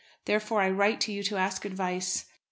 [0.25, 2.25] Therefore, I write to you to ask advice.